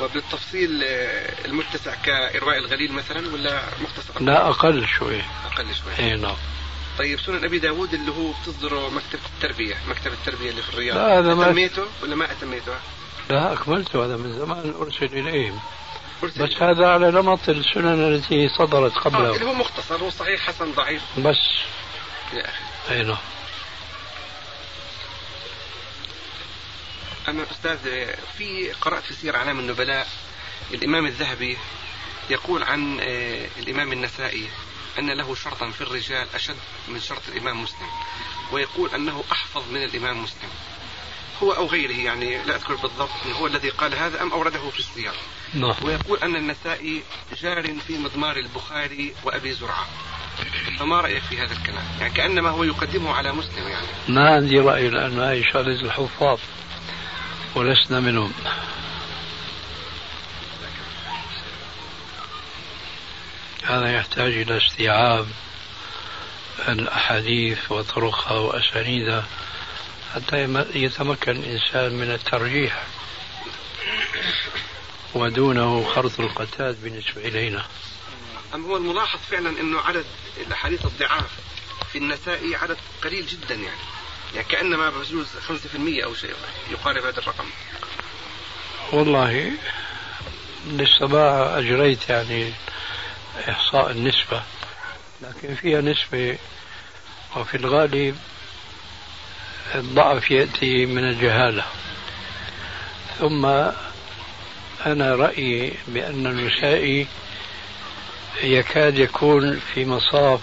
[0.01, 5.21] وبالتفصيل آه، المتسع كإرواء الغليل مثلا ولا مختصر؟ لا أقل شوي.
[5.45, 6.05] أقل شوي.
[6.05, 6.35] أي نعم.
[6.97, 10.97] طيب سنن أبي داود اللي هو بتصدره مكتبة التربية مكتبة التربية اللي في الرياض.
[10.97, 12.73] لا، هذا ما- أتميته ولا ما أتميته؟
[13.29, 15.59] لا أكملت هذا من زمان أرسل إليهم.
[16.23, 16.43] أرسل.
[16.47, 20.71] بس هذا على نمط السنن التي صدرت آه اللي قبله هو مختصر هو صحيح حسن
[20.71, 21.01] ضعيف.
[21.19, 21.35] بس.
[22.33, 23.17] إلى آخره أي نعم.
[27.27, 27.77] أما أستاذ
[28.37, 30.07] في قرأت في سير أعلام النبلاء
[30.73, 31.57] الإمام الذهبي
[32.29, 34.49] يقول عن آه، الإمام النسائي
[34.99, 36.55] أن له شرطا في الرجال أشد
[36.87, 37.87] من شرط الإمام مسلم
[38.51, 40.49] ويقول أنه أحفظ من الإمام مسلم.
[41.43, 45.15] هو أو غيره يعني لا أذكر بالضبط هو الذي قال هذا أم أورده في السياق.
[45.53, 45.75] نعم.
[45.81, 47.03] ويقول أن النسائي
[47.41, 49.87] جار في مضمار البخاري وأبي زرعة.
[50.79, 53.87] فما رأيك في هذا الكلام؟ يعني كأنما هو يقدمه على مسلم يعني.
[54.07, 56.39] ما عندي رأي لأن هذه شغلة الحفاظ.
[57.57, 58.33] ولسنا منهم.
[63.63, 65.27] هذا يحتاج إلى استيعاب
[66.67, 69.25] الأحاديث وطرقها وأسانيدها
[70.15, 70.43] حتى
[70.75, 72.83] يتمكن الإنسان من الترجيح.
[75.13, 77.65] ودونه خرط القتاد بالنسبة إلينا.
[78.53, 80.05] أما هو الملاحظ فعلا أنه عدد
[80.37, 81.31] الأحاديث الضعاف
[81.91, 83.81] في النسائي عدد قليل جدا يعني؟
[84.37, 86.33] يعني كأنما بجوز 5% أو شيء
[86.71, 87.45] يقارب هذا الرقم.
[88.91, 89.51] والله
[90.67, 92.53] لسه ما أجريت يعني
[93.49, 94.43] إحصاء النسبة
[95.21, 96.37] لكن فيها نسبة
[97.35, 98.17] وفي الغالب
[99.75, 101.65] الضعف يأتي من الجهالة.
[103.19, 103.45] ثم
[104.85, 107.07] أنا رأيي بأن النسائي
[108.43, 110.41] يكاد يكون في مصاف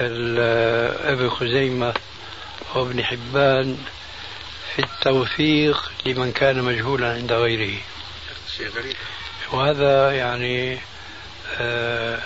[0.00, 1.94] ابن خزيمة
[2.76, 3.78] وابن حبان
[4.74, 7.78] في التوثيق لمن كان مجهولا عند غيره.
[8.56, 8.96] شيء غريب
[9.52, 10.78] وهذا يعني
[11.58, 12.20] آه،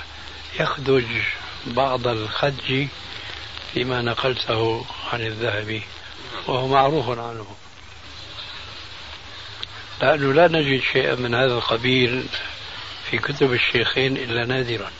[0.61, 1.05] يخدج
[1.67, 2.87] بعض الخدج
[3.75, 5.83] فيما نقلته عن الذهبي
[6.47, 7.57] وهو معروف عنه.
[10.03, 12.27] لأنه لا نجد شيئا من هذا القبيل
[13.11, 14.91] في كتب الشيخين إلا نادرا.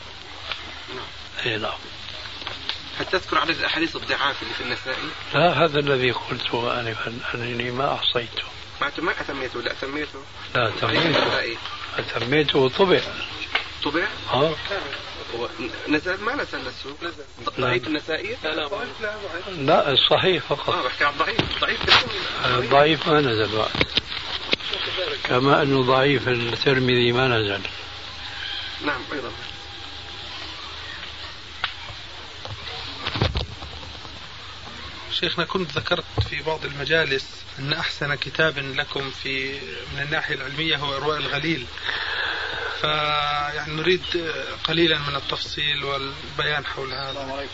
[1.47, 1.79] أي نعم.
[3.01, 7.95] هل تذكر عدد الأحاديث الضعاف اللي في النسائي؟ لا هذا الذي قلته آنفا أنني ما
[7.95, 8.43] أحصيته.
[8.81, 10.23] ما ما أتميته لا أتميته.
[10.55, 11.57] لا أتميته.
[11.99, 13.01] أتميته وطبع
[13.85, 14.55] طبع؟ آه.
[15.89, 17.25] نزل ما نزل للسوق نزل.
[17.61, 19.59] ضعيف النسائي؟ لا لا ضعيف لا ضعيف.
[19.59, 21.81] لا الصحيح آه فقط بحكي عن ضعيف ضعيف
[22.45, 23.71] الضعيف ما نزل بعد.
[25.25, 27.61] كما أنه ضعيف الترمذي ما نزل.
[28.85, 29.33] نعم أيضا.
[35.13, 37.25] شيخنا كنت ذكرت في بعض المجالس
[37.59, 39.53] أن أحسن كتاب لكم في
[39.97, 41.67] من الناحية العلمية هو إرواء الغليل.
[42.81, 44.03] فيعني نريد
[44.65, 47.47] قليلا من التفصيل والبيان حول هذا.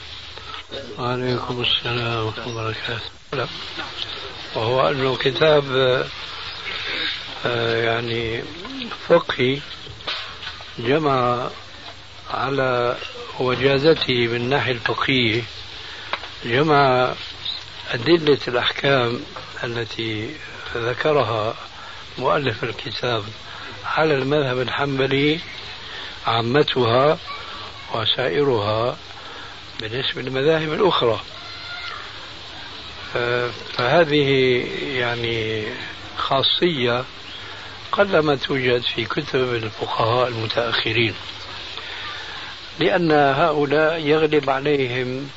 [0.98, 3.10] وعليكم السلام ورحمة الله وبركاته.
[3.32, 3.46] لا.
[4.54, 5.64] وهو أنه كتاب
[7.46, 8.42] آه، يعني
[9.08, 9.60] فقهي
[10.78, 11.50] جمع
[12.30, 12.96] على
[13.40, 15.42] وجازته من الناحية الفقهية
[16.44, 17.14] جمع
[17.90, 19.20] أدلة الأحكام
[19.64, 20.30] التي
[20.76, 21.54] ذكرها
[22.18, 23.24] مؤلف الكتاب
[23.84, 25.40] على المذهب الحنبلي
[26.26, 27.18] عامتها
[27.94, 28.96] وسائرها
[29.80, 31.20] بالنسبة للمذاهب الأخرى.
[33.72, 34.28] فهذه
[34.96, 35.64] يعني
[36.16, 37.04] خاصية
[37.92, 41.14] قلما توجد في كتب الفقهاء المتأخرين
[42.78, 45.30] لأن هؤلاء يغلب عليهم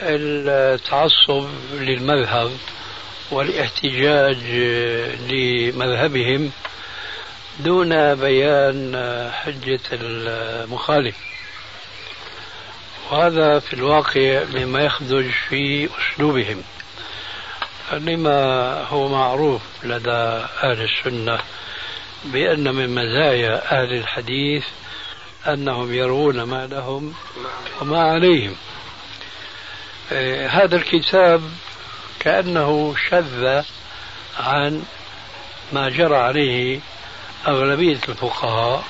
[0.00, 2.50] التعصب للمذهب
[3.30, 4.36] والاحتجاج
[5.30, 6.50] لمذهبهم
[7.60, 11.16] دون بيان حجة المخالف.
[13.10, 16.62] وهذا في الواقع مما يخدج في أسلوبهم.
[17.92, 20.10] لما هو معروف لدى
[20.62, 21.38] أهل السنة
[22.24, 24.64] بأن من مزايا أهل الحديث
[25.46, 27.14] أنهم يرون ما لهم
[27.80, 28.56] وما عليهم.
[30.48, 31.42] هذا الكتاب
[32.20, 33.62] كأنه شذ
[34.40, 34.82] عن
[35.72, 36.80] ما جرى عليه
[37.46, 38.84] أغلبية الفقهاء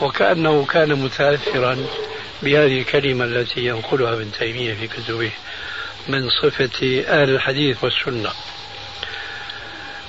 [0.00, 1.76] وكأنه كان متأثرا
[2.42, 5.30] بهذه الكلمة التي ينقلها ابن تيمية في كتبه
[6.08, 8.30] من صفة أهل الحديث والسنة.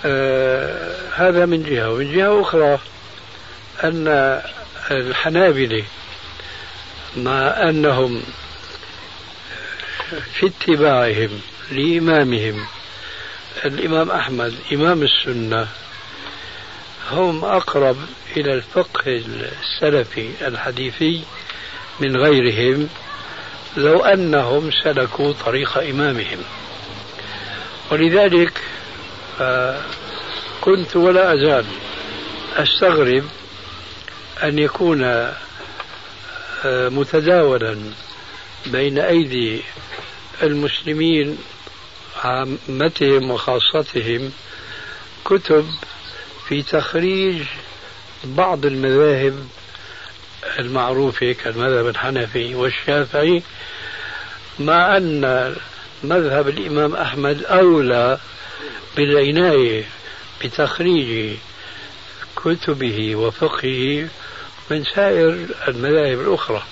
[0.05, 1.91] آه هذا من جهة.
[1.91, 2.79] ومن جهة أخرى
[3.83, 4.41] أن
[4.91, 5.83] الحنابلة
[7.17, 8.23] مع أنهم
[10.33, 12.65] في اتباعهم لإمامهم.
[13.65, 15.67] الإمام أحمد إمام السنة
[17.11, 17.97] هم أقرب
[18.37, 19.21] إلى الفقه
[19.61, 21.23] السلفي الحديثي
[21.99, 22.89] من غيرهم
[23.77, 26.43] لو أنهم سلكوا طريق إمامهم.
[27.91, 28.61] ولذلك
[29.41, 29.81] آه،
[30.61, 31.65] كنت ولا أزال
[32.57, 33.23] أستغرب
[34.43, 35.33] أن يكون آه،
[36.65, 37.77] متداولا
[38.65, 39.61] بين أيدي
[40.43, 41.37] المسلمين
[42.23, 44.31] عامتهم وخاصتهم
[45.25, 45.65] كتب
[46.47, 47.43] في تخريج
[48.23, 49.47] بعض المذاهب
[50.59, 53.43] المعروفة كالمذهب الحنفي والشافعي
[54.59, 55.55] مع أن
[56.03, 58.17] مذهب الإمام أحمد أولى
[58.97, 59.83] بالعناية
[60.43, 61.35] بتخريج
[62.35, 64.07] كتبه وفقهه
[64.71, 66.63] من سائر المذاهب الأخرى.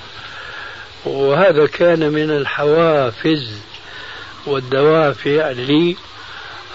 [1.05, 3.51] وهذا كان من الحوافز
[4.45, 5.95] والدوافع لي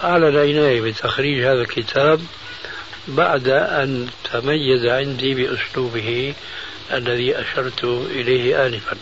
[0.03, 2.21] على العناية بتخريج هذا الكتاب
[3.09, 6.35] بعد أن تميز عندي بأسلوبه
[6.93, 8.97] الذي أشرت إليه آنفا.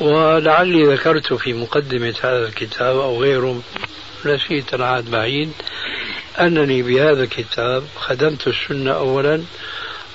[0.00, 3.62] ولعلي ذكرت في مقدمة هذا الكتاب أو غيره
[4.26, 5.52] نسيت العهد بعيد
[6.40, 9.42] أنني بهذا الكتاب خدمت السنة أولا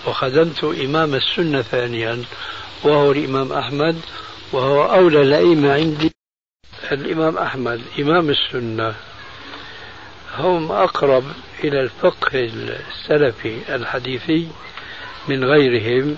[0.07, 2.23] وخدمت إمام السنة ثانيا
[2.83, 3.95] وهو الإمام أحمد
[4.53, 6.11] وهو أولى الأئمة عندي.
[6.91, 8.95] الإمام أحمد إمام السنة.
[10.37, 11.23] هم أقرب
[11.63, 12.49] إلى الفقه
[12.89, 14.47] السلفي الحديثي
[15.27, 16.17] من غيرهم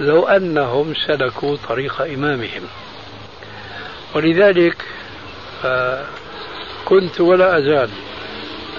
[0.00, 2.62] لو أنهم سلكوا طريق إمامهم.
[4.14, 4.76] ولذلك
[6.84, 7.90] كنت ولا أزال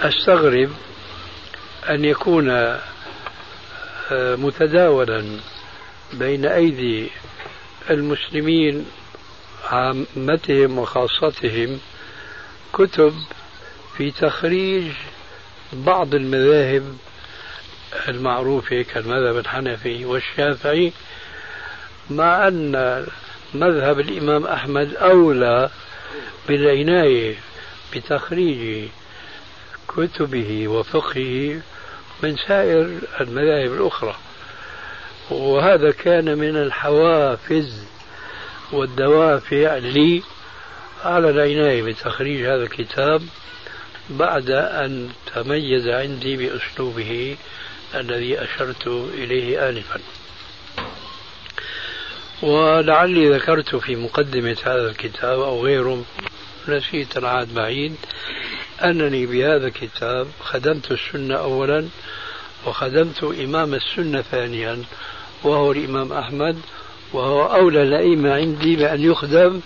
[0.01, 0.69] أستغرب
[1.89, 2.77] أن يكون
[4.11, 5.25] متداولا
[6.13, 7.09] بين أيدي
[7.89, 8.85] المسلمين
[9.65, 11.79] عامتهم وخاصتهم
[12.73, 13.13] كتب
[13.97, 14.91] في تخريج
[15.73, 16.97] بعض المذاهب
[18.07, 20.93] المعروفة كالمذهب الحنفي والشافعي
[22.09, 23.05] مع أن
[23.53, 25.69] مذهب الإمام أحمد أولى
[26.47, 27.35] بالعناية
[27.95, 28.89] بتخريج
[29.87, 31.61] كتبه وفقهه
[32.23, 34.15] من سائر المذاهب الأخرى.
[35.29, 37.83] وهذا كان من الحوافز
[38.71, 40.23] والدوافع لي
[41.03, 43.21] على العناية بتخريج هذا الكتاب
[44.09, 47.37] بعد أن تميز عندي بأسلوبه
[47.95, 49.99] الذي أشرت إليه آنفا.
[52.41, 56.03] ولعلي ذكرت في مقدمة هذا الكتاب أو غيره
[56.67, 57.95] نسيت العهد بعيد
[58.83, 61.87] أنني بهذا الكتاب خدمت السنة أولا
[62.65, 64.83] وخدمت إمام السنة ثانيا
[65.43, 66.59] وهو الإمام أحمد
[67.13, 69.61] وهو أولى الأئمة عندي بأن يخدم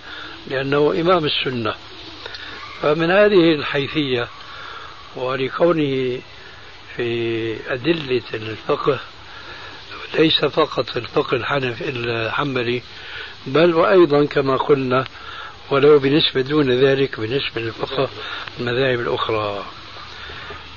[0.48, 1.74] لأنه إمام السنة.
[2.82, 4.28] فمن هذه الحيثية
[5.16, 6.22] ولكونه
[6.96, 9.00] في أدلة الفقه
[10.20, 12.82] ليس فقط الفقه الحنفي الحنبلي
[13.48, 15.06] بل وأيضا كما قلنا
[15.72, 18.10] ولو بنسبة دون ذلك بالنسبة للفقه
[18.60, 19.66] المذاهب الأخرى.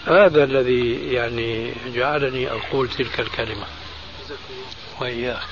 [0.06, 3.66] هذا الذي يعني جعلني أقول تلك الكلمة.
[5.00, 5.48] وإياك.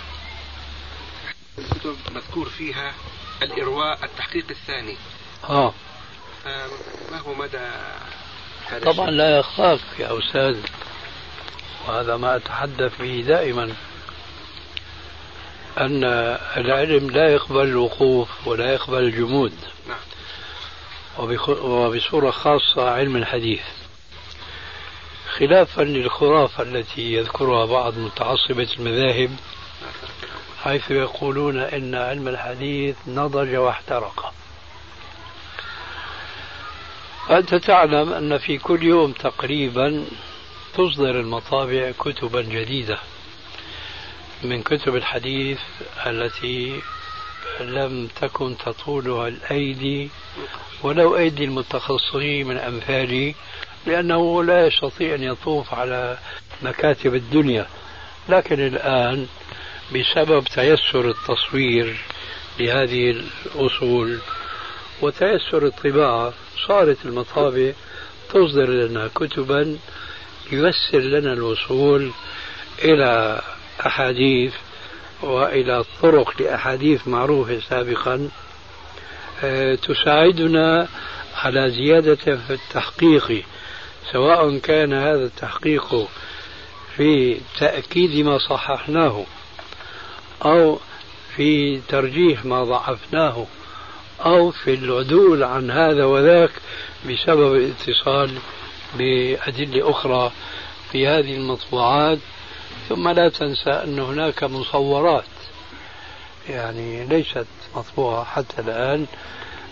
[1.58, 2.94] الكتب مذكور فيها
[3.42, 4.96] الإرواء التحقيق الثاني.
[5.44, 5.74] آه.
[7.12, 7.58] ما هو مدى
[8.66, 10.56] هذا طبعا؟ لا يخفاك يا أستاذ.
[11.88, 13.74] وهذا ما أتحدث به دائما.
[15.78, 16.04] أن
[16.56, 19.54] العلم لا يقبل الوقوف ولا يقبل الجمود.
[19.88, 19.98] نعم.
[21.62, 23.62] وبصورة خاصة علم الحديث.
[25.38, 29.30] خلافا للخرافة التي يذكرها بعض متعصبة المذاهب
[30.62, 34.32] حيث يقولون إن علم الحديث نضج واحترق.
[37.30, 40.04] أنت تعلم أن في كل يوم تقريبا
[40.74, 42.98] تصدر المطابع كتبا جديدة
[44.42, 45.60] من كتب الحديث
[46.06, 46.80] التي
[47.60, 50.10] لم تكن تطولها الأيدي
[50.82, 53.34] ولو أيدي المتخصصين من أمثالي
[53.86, 56.18] لأنه لا يستطيع أن يطوف على
[56.62, 57.66] مكاتب الدنيا.
[58.28, 59.26] لكن الآن
[59.94, 61.96] بسبب تيسر التصوير
[62.60, 63.10] لهذه
[63.56, 64.18] الأصول
[65.02, 66.32] وتيسر الطباعة
[66.66, 67.72] صارت المطابع
[68.28, 69.78] تصدر لنا كتبا
[70.52, 72.10] ييسر لنا الوصول
[72.84, 73.40] إلى
[73.86, 74.54] أحاديث
[75.22, 78.28] وإلى طرق لأحاديث معروفة سابقا
[79.44, 80.88] آه، تساعدنا
[81.34, 83.44] على زيادة في التحقيق
[84.12, 86.08] سواء كان هذا التحقيق
[86.96, 89.24] في تأكيد ما صححناه
[90.44, 90.78] أو
[91.36, 93.46] في ترجيح ما ضعفناه
[94.24, 96.50] أو في العدول عن هذا وذاك
[97.10, 98.38] بسبب الاتصال
[98.94, 100.32] بأدلة أخرى
[100.92, 102.18] في هذه المطبوعات.
[102.88, 105.24] ثم لا تنسى أن هناك مصورات
[106.48, 109.06] يعني ليست مطبوعة حتى الآن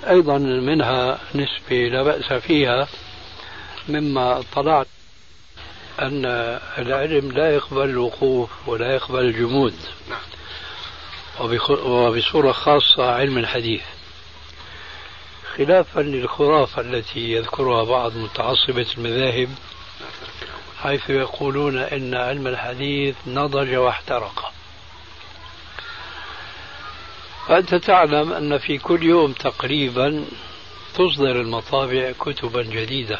[0.08, 2.88] أيضا منها نسبة لا بأس فيها.
[3.92, 4.86] مما اطلعت
[6.00, 6.24] أن
[6.78, 9.74] العلم لا يقبل الوقوف ولا يقبل الجمود.
[10.10, 10.18] نعم.
[11.84, 13.82] وبصورة خاصة علم الحديث.
[15.56, 19.48] خلافا للخرافة التي يذكرها بعض متعصبة المذاهب
[20.82, 24.52] حيث يقولون إن علم الحديث نضج واحترق.
[27.48, 30.24] فأنت تعلم أن في كل يوم تقريبا
[30.94, 33.18] تصدر المطابع كتبا جديدة.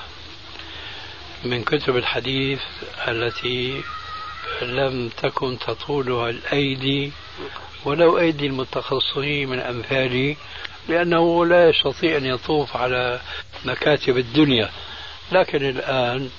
[1.44, 2.60] من كتب الحديث
[3.08, 3.82] التي
[4.62, 7.12] لم تكن تطولها الأيدي
[7.84, 10.36] ولو أيدي المتخصصين من أمثالي
[10.88, 13.20] لأنه لا يستطيع أن يطوف على
[13.64, 14.70] مكاتب الدنيا.
[15.32, 16.30] لكن الآن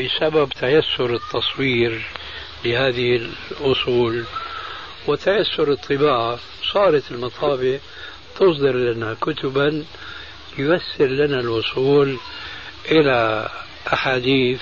[0.00, 2.02] بسبب تيسر التصوير
[2.64, 4.24] لهذه الأصول
[5.06, 6.38] وتيسر الطباعة
[6.72, 7.78] صارت المطابع
[8.36, 9.84] تصدر لنا كتبا
[10.58, 12.16] ييسر لنا الوصول
[12.90, 13.48] إلى
[13.92, 14.60] أحاديث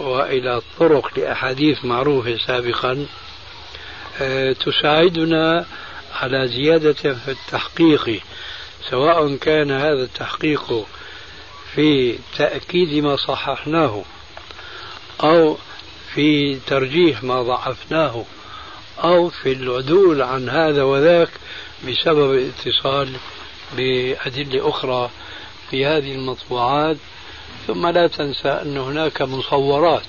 [0.00, 3.06] وإلى طرق لأحاديث معروفة سابقا
[4.20, 5.66] آه، تساعدنا
[6.14, 8.22] على زيادة في التحقيق
[8.90, 10.86] سواء كان هذا التحقيق
[11.74, 14.04] في تأكيد ما صححناه
[15.22, 15.58] أو
[16.14, 18.24] في ترجيح ما ضعفناه
[19.04, 21.28] أو في العدول عن هذا وذاك
[21.88, 23.12] بسبب الاتصال
[23.76, 25.10] بأدلة أخرى
[25.70, 26.96] في هذه المطبوعات.
[27.66, 30.02] ثم لا تنسى أن هناك مصورات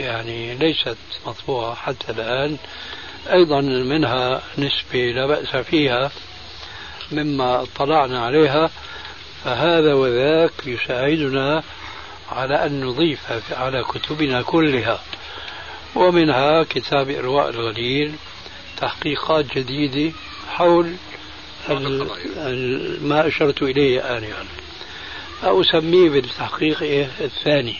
[0.00, 2.56] يعني ليست مطبوعة حتى الآن.
[3.32, 6.10] أيضا منها نسبة لا بأس فيها
[7.12, 8.70] مما اطلعنا عليها.
[9.44, 11.62] فهذا وذاك يساعدنا
[12.32, 15.02] على أن نضيف على كتبنا كلها.
[15.94, 18.14] ومنها كتاب إرواء الغليل
[18.76, 20.16] تحقيقات جديدة
[20.48, 20.96] حول
[23.02, 24.63] ما أشرت إليه آنفا.
[25.44, 26.82] أو أسميه بالتحقيق
[27.20, 27.76] الثاني.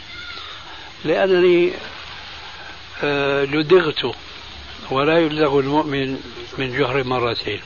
[1.04, 1.72] لأنني
[3.02, 4.14] آه، لدغت
[4.90, 6.18] ولا يلدغ المؤمن
[6.58, 7.60] من جهر مرتين.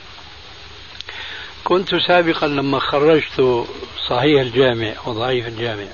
[1.63, 3.67] كنت سابقا لما خرجت
[4.09, 5.87] صحيح الجامع وضعيف الجامع.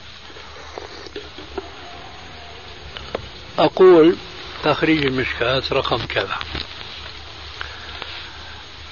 [3.59, 4.15] أقول
[4.63, 6.37] تخريج المشكات رقم كذا.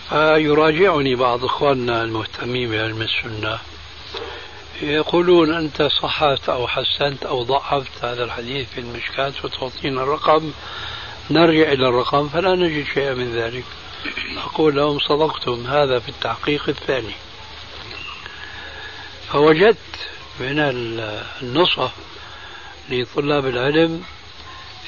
[0.10, 3.60] فيراجعني بعض إخواننا المهتمين بعلم السنة.
[4.84, 10.52] يقولون أنت صححت أو حسنت أو ضعفت هذا الحديث في المشكات وتعطينا الرقم
[11.32, 13.64] نرجع إلى الرقم فلا نجد شيئا من ذلك.
[14.38, 17.16] أقول لهم صدقتم هذا في التحقيق الثاني.
[19.32, 19.78] فوجدت
[20.40, 20.60] من
[21.42, 21.92] النصح
[22.90, 24.04] لطلاب العلم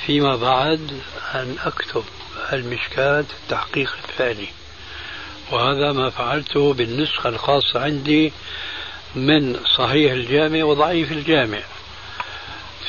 [0.06, 1.02] فيما بعد
[1.36, 2.04] أن أكتب
[2.54, 4.48] المشكات التحقيق الثاني.
[5.52, 8.34] وهذا ما فعلته بالنسخة الخاصة عندي
[9.16, 11.62] من صحيح الجامع وضعيف الجامع.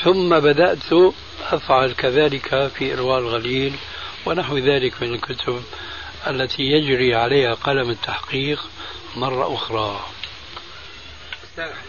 [0.03, 3.75] ثم بدأت أفعل كذلك في إرواء الغليل
[4.25, 5.63] ونحو ذلك من الكتب
[6.27, 8.69] التي يجري عليها قلم التحقيق
[9.15, 10.05] مرة أخرى.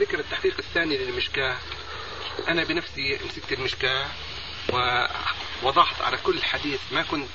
[0.01, 1.57] ذكر التحقيق الثاني للمشكاة.
[2.49, 4.07] أنا بنفسي مسكت المشكاة
[4.73, 7.29] ووضحت على كل حديث ما كنت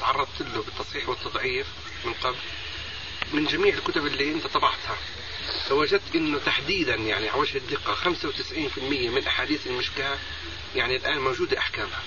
[0.00, 1.66] تعرضت له بالتصحيح والتضعيف
[2.04, 2.36] من قبل
[3.32, 4.96] من جميع الكتب اللي أنت طبعتها.
[5.68, 8.78] فوجدت إنه تحديدا يعني على وجه الدقة 95%
[9.10, 10.16] من أحاديث المشكاه
[10.74, 12.02] يعني الآن موجودة أحكامها.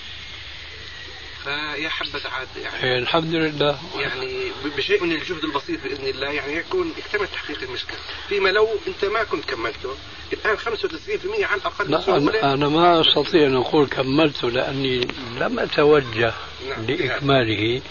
[1.44, 2.82] فيا حبذا عاد يعني.
[2.82, 3.78] إيه، الحمد لله.
[3.98, 9.04] يعني بشيء من الجهد البسيط بإذن الله يعني يكون اكتمل تحقيق المشكلة، فيما لو أنت
[9.04, 9.94] ما كنت كملته
[10.32, 16.34] الآن 95% على الأقل لا أنا, أنا ما أستطيع أن أقول كملته لأني لم أتوجه
[16.68, 16.86] نعم.
[16.86, 17.82] لإكماله.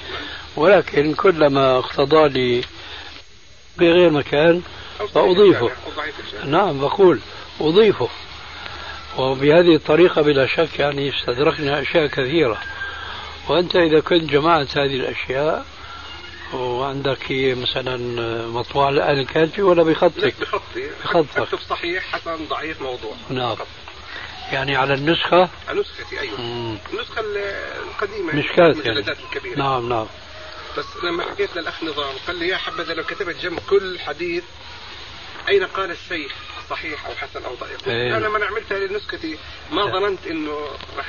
[0.56, 2.62] ولكن كلما اقتضى لي
[3.78, 4.62] بغير مكان
[5.08, 5.72] فأضيفه.
[6.45, 7.20] نعم بقول
[7.62, 8.10] أضيفه.
[9.18, 12.58] وبهذه الطريقة بلا شك يعني استدركنا أشياء كثيرة.
[13.50, 15.66] وأنت إذا كنت جمعت هذه الأشياء
[16.54, 17.97] وعندك مثلا
[18.47, 20.89] مطبوع الآن الكاتبي ولا بخطك؟ بخطي.
[21.04, 21.38] بخطك.
[21.38, 23.14] أكتب صحيح حسن ضعيف موضوع.
[23.30, 23.56] نعم.
[24.52, 26.41] يعني على النسخة؟ على نسختي أيوه.
[26.41, 26.78] مم.
[26.93, 27.22] النسخة
[27.88, 28.36] القديمة.
[28.36, 29.00] مشكات يعني.
[29.00, 29.58] الكبيرة.
[29.58, 30.08] نعم نعم.
[30.78, 34.43] بس لما حكيت للأخ نظام قال لي يا حبذا لو كتبت جنب كل حديث
[35.50, 36.32] أين قال الشيخ
[36.70, 38.18] صحيح أو حسن أو ضعيف؟ أيه.
[38.18, 39.38] أنا لما عملتها لنسختي
[39.72, 39.91] ما أيه.
[39.91, 40.58] ظننت إنه
[40.97, 41.06] راح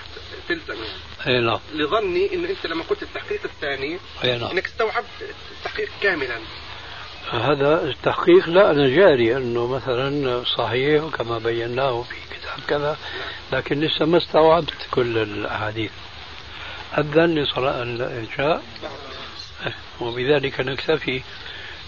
[0.48, 1.36] تلزم يعني.
[1.36, 4.50] اي نعم لظني إنه أنت لما قلت التحقيق الثاني أي نعم.
[4.50, 5.06] إنك استوعبت
[5.58, 6.38] التحقيق كاملا.
[7.30, 12.98] هذا التحقيق لا أنا جاري أنه مثلا صحيح كما بيناه في كتاب كذا
[13.52, 15.92] لكن لسه ما استوعبت كل الأحاديث.
[16.98, 18.62] أذن لصلاة العشاء.
[20.00, 21.22] وبذلك نكتفي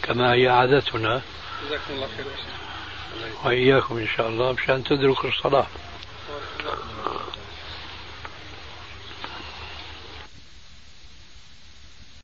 [0.03, 1.22] كما هي عادتنا.
[1.66, 2.26] جزاكم الله خير.
[3.44, 4.52] وإياكم إن شاء الله.
[4.52, 5.66] مشان تدركوا الصلاة.